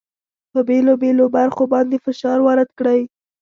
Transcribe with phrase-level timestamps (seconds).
[0.51, 3.01] په بېلو بېلو برخو باندې فشار وارد کړئ.